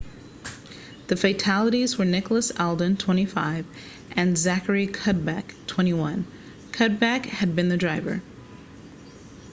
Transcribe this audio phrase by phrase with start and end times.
[1.09, 3.67] the fatalities were nicholas alden 25
[4.15, 6.25] and zachary cuddeback 21
[6.71, 8.19] cuddeback had been the driver